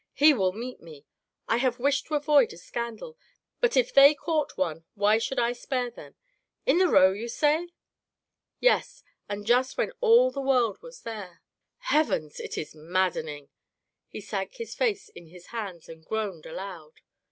[0.13, 1.05] He will meet me.
[1.47, 3.19] I have wished to avoid a scandal,
[3.59, 6.15] but if they court one why should I spare them?
[6.65, 7.69] In the Row, you say?
[8.59, 11.43] "Yes, and just when all the world was there."
[11.81, 12.39] "Heavens!
[12.39, 13.49] it is maddening."
[14.07, 16.93] He sank his face in his hands and groaned aloud.